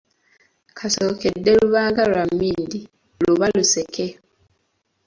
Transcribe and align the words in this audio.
Kasookedde 0.77 1.49
luba 1.59 1.81
nga 1.89 2.03
lwa 2.09 2.23
mmindi; 2.29 2.79
luba 3.23 3.45
Luseke. 3.55 4.05